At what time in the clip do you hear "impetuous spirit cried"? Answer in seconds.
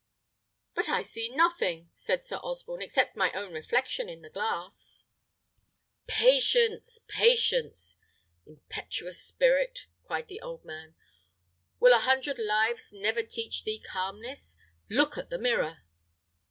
8.47-10.27